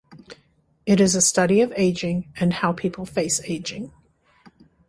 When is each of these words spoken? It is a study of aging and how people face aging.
It 0.87 0.99
is 0.99 1.13
a 1.13 1.21
study 1.21 1.61
of 1.61 1.71
aging 1.77 2.33
and 2.37 2.53
how 2.53 2.73
people 2.73 3.05
face 3.05 3.39
aging. 3.43 3.93